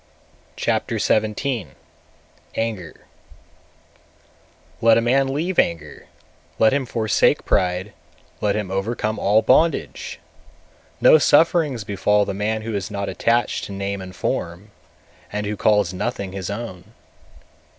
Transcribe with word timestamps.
Chapter 0.55 0.97
XVII. 0.97 1.75
Anger 2.55 2.91
221. 2.93 3.05
Let 4.81 4.97
a 4.97 4.99
man 5.01 5.27
leave 5.31 5.59
anger, 5.59 6.07
let 6.57 6.73
him 6.73 6.87
forsake 6.87 7.45
pride, 7.45 7.93
let 8.41 8.55
him 8.55 8.71
overcome 8.71 9.19
all 9.19 9.43
bondage! 9.43 10.19
No 10.99 11.19
sufferings 11.19 11.83
befall 11.83 12.25
the 12.25 12.33
man 12.33 12.63
who 12.63 12.73
is 12.73 12.89
not 12.89 13.09
attached 13.09 13.65
to 13.65 13.71
name 13.73 14.01
and 14.01 14.15
form, 14.15 14.71
and 15.31 15.45
who 15.45 15.55
calls 15.55 15.93
nothing 15.93 16.31
his 16.31 16.49
own. 16.49 16.95